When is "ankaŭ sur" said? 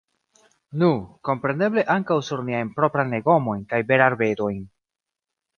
1.97-2.43